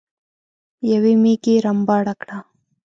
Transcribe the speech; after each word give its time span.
يوې 0.91 1.13
ميږې 1.21 1.53
رمباړه 1.65 2.13
کړه. 2.21 2.37